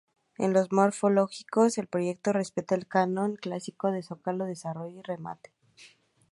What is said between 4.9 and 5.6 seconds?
y remate.